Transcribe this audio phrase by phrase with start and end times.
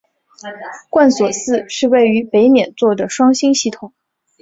[0.89, 3.93] 贯索四是位于北冕座的双星系统。